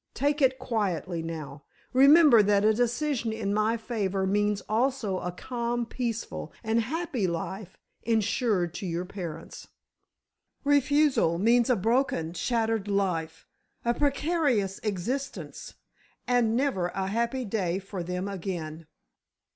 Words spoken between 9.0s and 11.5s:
parents. Refusal